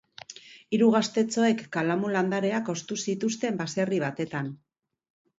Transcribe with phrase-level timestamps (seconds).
[0.75, 4.49] Hiru gaztetxoek kalamu landareak ostu zituzten baserri batean.